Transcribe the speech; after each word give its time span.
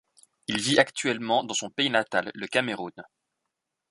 Il 0.47 0.59
vit 0.59 0.79
actuellement 0.79 1.43
dans 1.43 1.53
son 1.53 1.69
pays 1.69 1.91
natal, 1.91 2.31
le 2.33 2.47
Cameroun. 2.47 2.91